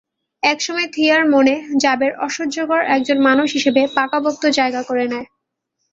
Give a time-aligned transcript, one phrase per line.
[0.43, 1.53] একসময় থিয়ার মনে
[1.81, 5.27] জাবের অসহ্যকর একজন মানুষ হিসেবে পাকাপোক্ত জায়গা করে নেয়।